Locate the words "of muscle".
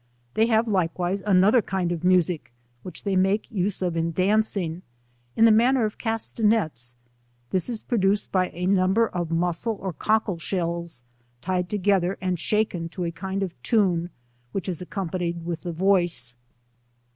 9.07-9.77